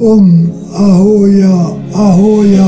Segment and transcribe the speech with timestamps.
[0.00, 1.48] 嗡阿吽呀
[1.92, 2.64] 阿吽呀。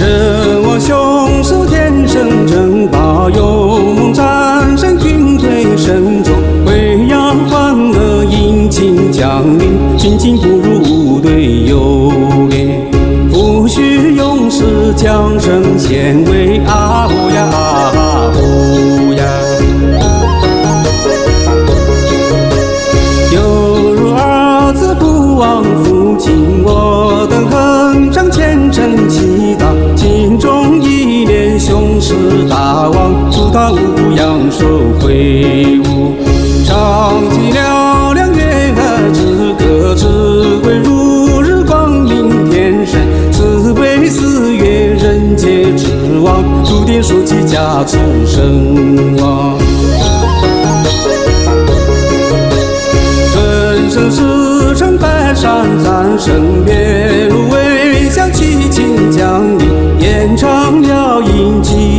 [0.00, 12.10] 人望雄守天生争霸，勇猛战胜军队深重，为养欢乐引进将领，军情不如无队友
[12.52, 12.80] 哎，
[13.30, 18.05] 不许勇士将声献威，啊呼呀阿
[33.56, 34.66] 王，祝他无不扬手
[35.00, 36.14] 挥舞。
[36.66, 38.42] 唱起嘹亮悦
[38.76, 40.06] 耳之歌，只
[40.68, 43.00] 为如日光明天神，
[43.32, 45.86] 慈悲四月人皆之
[46.22, 49.56] 王，注定竖起家族声望。
[53.32, 56.85] 尊声石城百山赞身边，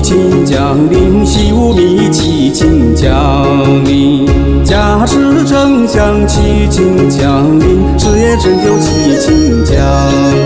[0.07, 3.45] 情降临，喜无名，七情降
[3.83, 4.25] 临，
[4.63, 9.75] 假使真想，七情降临，事业成就，七情降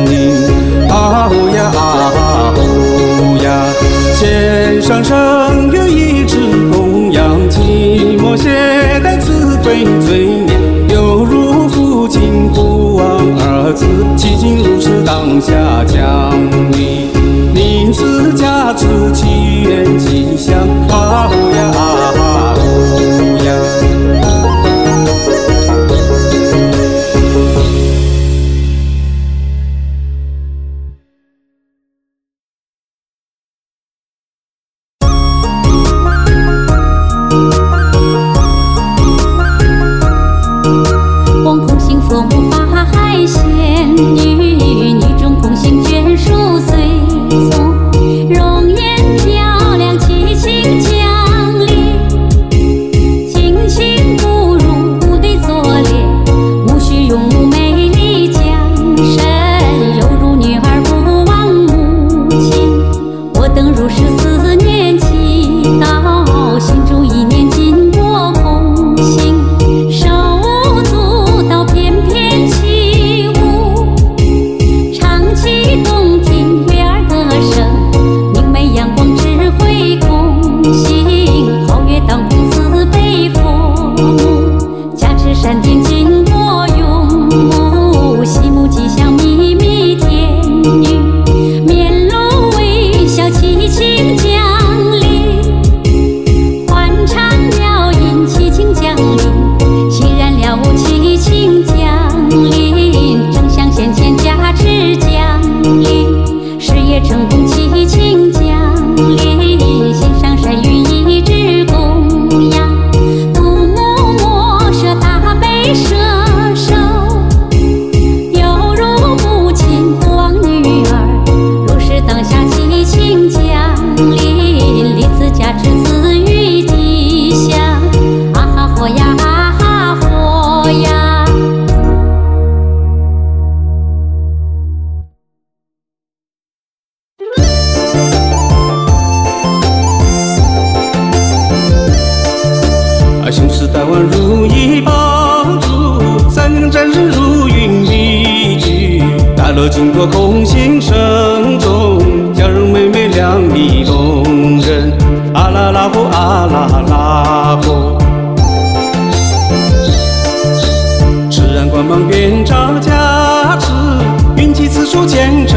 [0.09, 0.89] 临。
[0.89, 2.55] 啊呀，啊
[3.43, 3.67] 呀，
[4.17, 5.15] 千上深
[5.71, 6.37] 渊，一直
[6.73, 10.55] 弘扬，寂寞携带慈悲罪孽，
[10.95, 13.05] 犹如父亲不忘
[13.37, 13.85] 儿子，
[14.17, 15.53] 七情如此当下
[15.85, 16.33] 降
[16.71, 17.11] 临，
[17.53, 19.30] 宁死假此情。
[19.61, 21.29] 愿吉祥，啊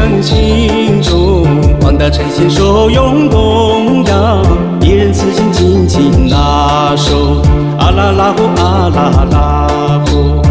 [0.05, 1.43] 处虔诚心中，
[1.79, 4.43] 广大诚心受用供养，
[4.81, 7.41] 一人此心紧紧拿手，
[7.77, 10.41] 啊啦啦呼啊啦啦呼。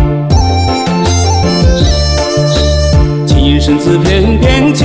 [3.26, 4.84] 金银身姿翩翩起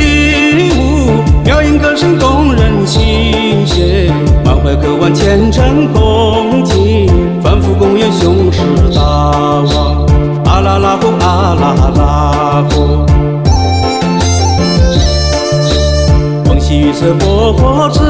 [0.78, 4.14] 舞，表演歌声动人心弦，
[4.46, 7.08] 满怀渴望虔诚恭敬，
[7.42, 8.62] 反复供养雄狮
[8.96, 10.06] 大王，
[10.46, 13.19] 啊啦啦呼啊啦啦呼。
[17.02, 18.02] 这薄火之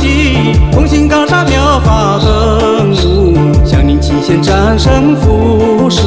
[0.00, 3.32] 地，同行高山妙法登陆，
[3.64, 6.02] 向您请先战胜福世，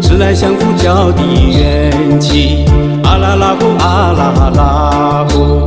[0.00, 2.64] 直来降伏教的元气。
[3.02, 5.64] 阿拉拉呼，阿拉拉呼。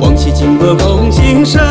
[0.00, 1.62] 往昔金箔空行神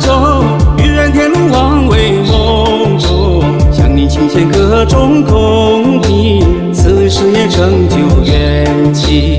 [0.00, 0.42] 州，
[0.78, 6.42] 玉然天龙王为梦中，向您请先各种空地，
[6.72, 9.38] 此时也成就元气。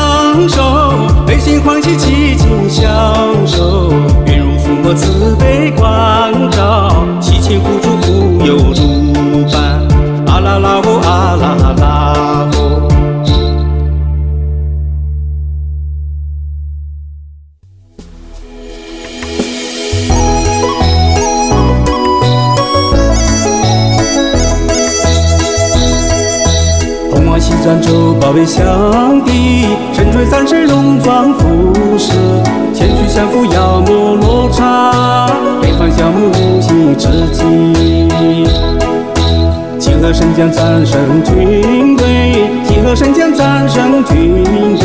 [44.01, 44.43] 战胜军
[44.77, 44.83] 队，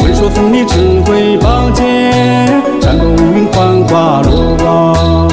[0.00, 5.28] 闻说锋利智慧宝剑，战功无云幻化罗网。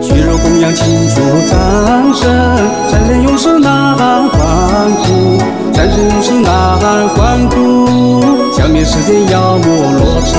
[0.00, 2.28] 血肉供养，庆祝战胜，
[2.90, 5.38] 战胜勇士呐喊欢呼，
[5.72, 8.20] 战胜勇士呐喊欢呼，
[8.52, 10.36] 消灭世间妖魔罗刹，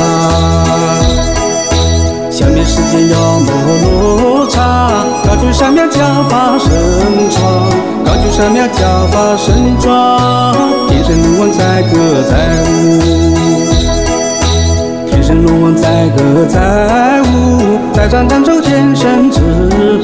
[2.29, 3.47] 消灭世间妖魔
[3.83, 4.59] 罗刹，
[5.25, 6.69] 高举山庙教法神
[7.29, 7.69] 庄，
[8.03, 10.14] 高举山庙教法神庄，天神龙王
[11.75, 12.37] 载歌载
[12.71, 13.35] 舞。
[15.05, 19.41] 天神龙王载歌载舞，在战战周天神之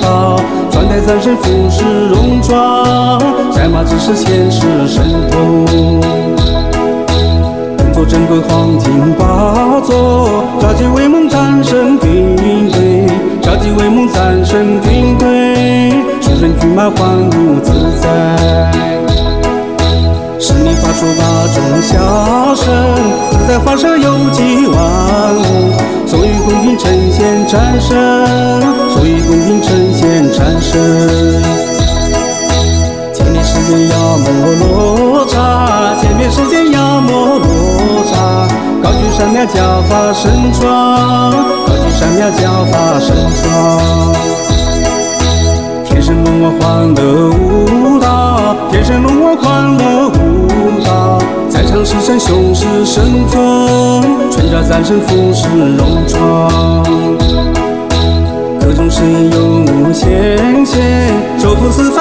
[0.02, 0.36] 宝，
[0.70, 3.22] 穿戴三神服饰戎装，
[3.54, 5.66] 赛马只是前世神通。
[7.78, 12.36] 乘坐珍贵黄金宝座，召集威猛战胜军
[12.70, 13.08] 队，
[13.42, 18.10] 召集威猛战胜军队，出身骏马欢舞自在。
[20.82, 21.22] 是你发出八
[21.54, 22.66] 种笑声，
[23.30, 24.76] 自在花舍有几万
[25.36, 25.74] 物，
[26.08, 27.96] 所以公平呈现战胜，
[28.90, 30.82] 所以公平呈现战胜。
[33.14, 34.28] 歼灭世间妖魔
[34.60, 37.46] 罗刹，歼灭世间妖魔罗
[38.06, 38.48] 刹，
[38.82, 41.32] 高举山庙教法神庄，
[41.68, 43.46] 高举山庙教法神庄。
[45.86, 50.12] 天神龙王欢乐舞蹈，天神龙王欢乐舞
[51.62, 53.42] 蹈，在场狮身雄狮神尊，
[54.32, 55.48] 穿着战神服饰
[55.78, 56.84] 戎装，
[58.60, 60.82] 各种誓言永无限限，
[61.38, 62.01] 收服四方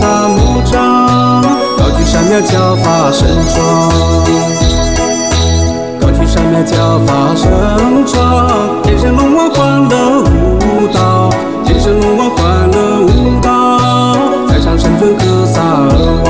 [0.00, 1.42] 间罗刹魔障，
[1.76, 3.58] 高举山庙教法神庄。
[6.00, 7.50] 高举山庙教法神
[8.06, 11.28] 庄，天神龙王欢乐舞蹈，
[11.64, 13.78] 天神龙王欢乐舞蹈，
[14.48, 15.92] 在场神尊歌撒而
[16.24, 16.28] 亡。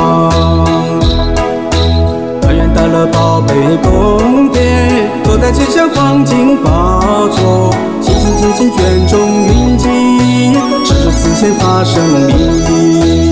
[2.43, 7.73] 团圆到了宝贝宫殿，坐在吉祥黄金宝座，
[8.03, 9.89] 心心静静卷中云集，
[10.85, 13.30] 持着此前发生命。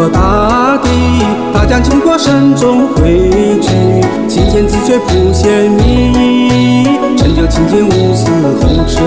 [0.00, 0.88] 过大地，
[1.52, 3.20] 大将经过山中汇
[3.60, 3.68] 聚，
[4.26, 6.84] 清剑自觉谱写秘意，
[7.18, 8.30] 成就清剑无私
[8.62, 9.04] 红尘。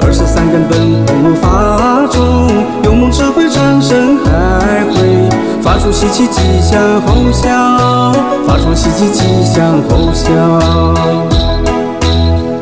[0.00, 2.50] 二十三根本护法中，
[2.82, 5.28] 勇猛智慧战胜海会，
[5.62, 8.12] 发出喜气吉祥吼啸，
[8.44, 10.26] 发出喜气吉祥吼啸。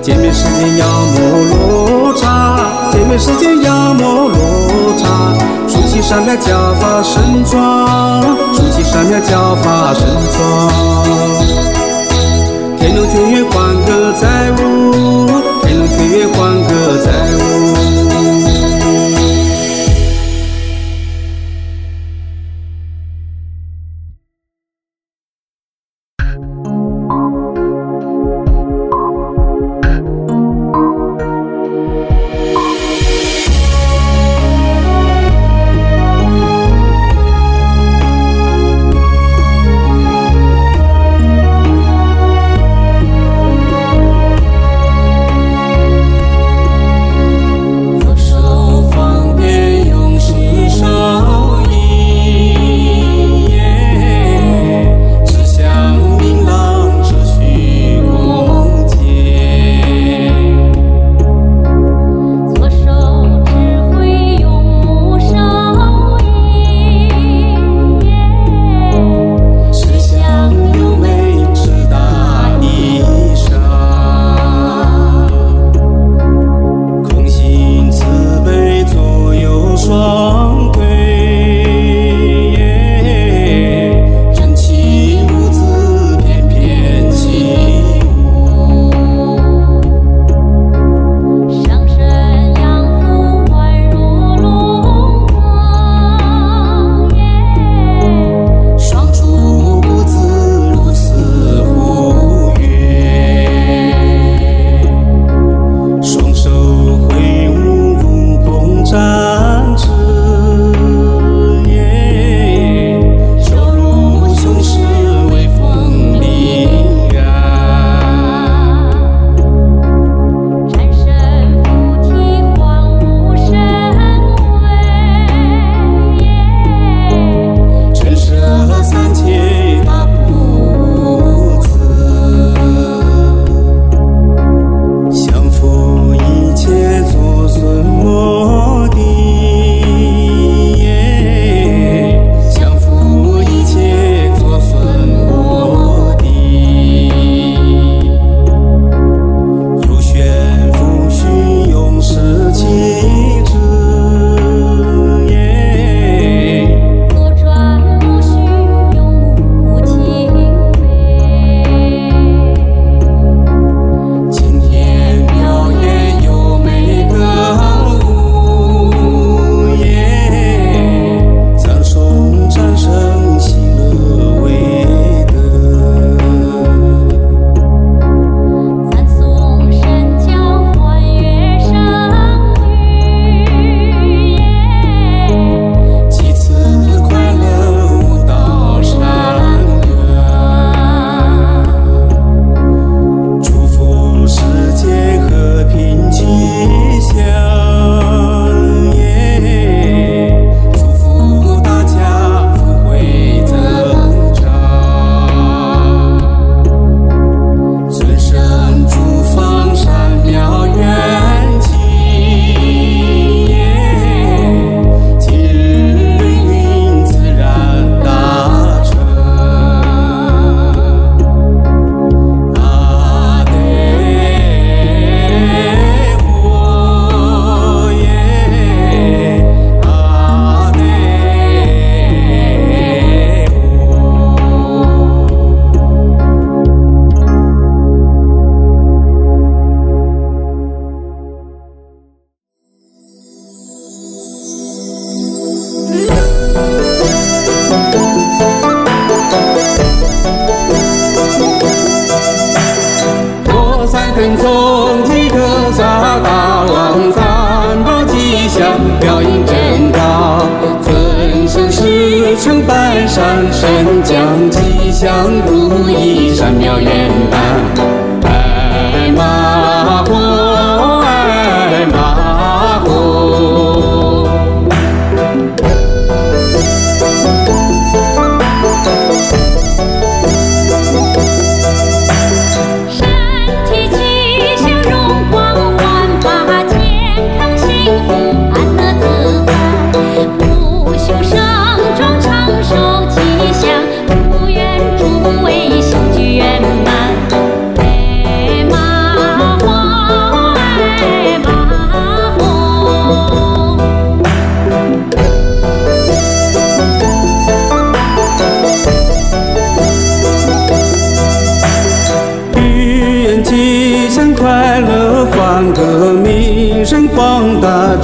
[0.03, 1.19] 歼灭世间妖魔
[1.55, 2.59] 罗刹，
[2.93, 4.37] 歼灭世间妖魔罗
[4.99, 5.07] 刹，
[5.97, 8.23] 起山庙教法神庄，
[8.53, 10.76] 竖起山庙教法神装。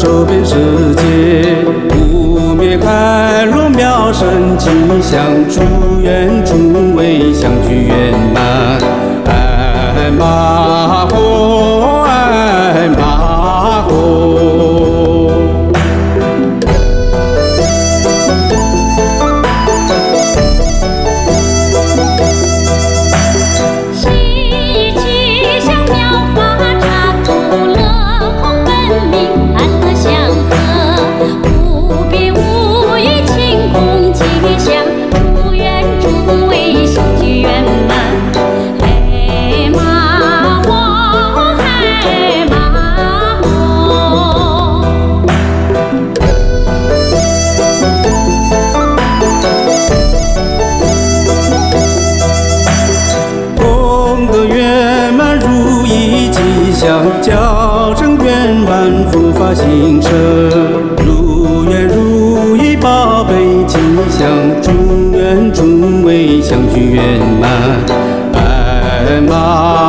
[0.02, 0.56] 周遍世
[0.96, 1.54] 界，
[1.88, 4.68] 不灭开路妙神吉
[5.00, 8.80] 祥，祝愿诸位相聚圆满，
[9.26, 10.91] 爱满。
[59.12, 60.08] 祝福新车
[61.04, 63.34] 如愿如意宝贝
[63.66, 63.76] 吉
[64.08, 64.26] 祥
[64.62, 64.72] 祝
[65.14, 67.50] 愿诸位相聚圆满。
[68.32, 69.81] 唉妈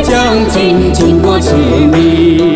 [0.00, 1.54] 将军经过此
[1.92, 2.51] 地